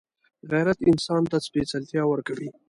غیرت 0.51 0.79
انسان 0.91 1.21
ته 1.31 1.37
سپېڅلتیا 1.47 2.03
ورکوي 2.07 2.49